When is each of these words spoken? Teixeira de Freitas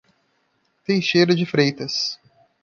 Teixeira 0.83 1.35
de 1.35 1.45
Freitas 1.45 2.17